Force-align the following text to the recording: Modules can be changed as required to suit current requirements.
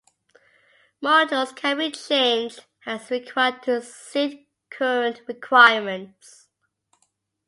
Modules 1.03 1.55
can 1.55 1.77
be 1.77 1.91
changed 1.91 2.65
as 2.87 3.11
required 3.11 3.61
to 3.61 3.83
suit 3.83 4.39
current 4.71 5.21
requirements. 5.27 6.47